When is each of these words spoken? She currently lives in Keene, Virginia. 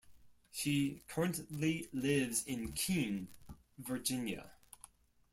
She 0.51 1.03
currently 1.07 1.87
lives 1.93 2.43
in 2.47 2.71
Keene, 2.73 3.27
Virginia. 3.77 4.49